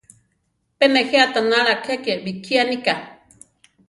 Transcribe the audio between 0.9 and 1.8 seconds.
nejé aʼtanála